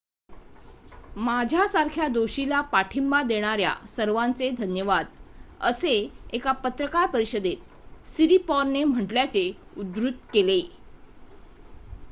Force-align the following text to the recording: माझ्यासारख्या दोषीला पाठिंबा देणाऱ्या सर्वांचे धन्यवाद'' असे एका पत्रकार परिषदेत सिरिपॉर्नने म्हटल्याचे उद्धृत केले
माझ्यासारख्या 1.15 2.07
दोषीला 2.07 2.61
पाठिंबा 2.71 3.21
देणाऱ्या 3.23 3.73
सर्वांचे 3.87 4.49
धन्यवाद'' 4.49 5.61
असे 5.61 5.93
एका 6.33 6.51
पत्रकार 6.63 7.07
परिषदेत 7.07 8.09
सिरिपॉर्नने 8.09 8.83
म्हटल्याचे 8.85 9.49
उद्धृत 9.77 10.13
केले 10.33 10.59